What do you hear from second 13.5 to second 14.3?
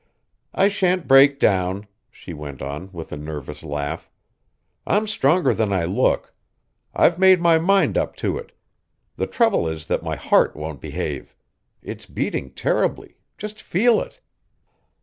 feel it."